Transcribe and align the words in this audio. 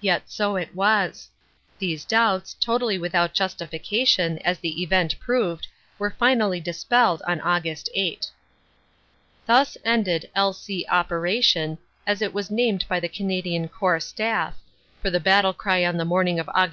Yet 0.00 0.28
so 0.28 0.56
it 0.56 0.74
was. 0.74 1.28
These 1.78 2.04
doubts, 2.04 2.54
totally 2.58 2.98
without 2.98 3.34
justification 3.34 4.38
as 4.38 4.58
the 4.58 4.82
event 4.82 5.16
proved, 5.20 5.68
were 5.96 6.10
finally 6.10 6.58
dispelled 6.58 7.22
on 7.22 7.38
Aug. 7.38 7.88
8. 7.94 8.30
Thus 9.46 9.76
ended 9.84 10.22
the 10.22 10.36
"L. 10.38 10.52
C. 10.52 10.84
Operation," 10.90 11.78
as 12.04 12.20
it 12.20 12.34
was 12.34 12.50
named 12.50 12.84
by 12.88 12.98
the 12.98 13.08
Canadian 13.08 13.68
Corps 13.68 14.00
Staff, 14.04 14.58
for 15.00 15.08
the 15.08 15.20
battle 15.20 15.52
cry 15.54 15.84
on 15.86 15.98
the 15.98 16.04
morning 16.04 16.40
of 16.40 16.46
Aug. 16.48 16.68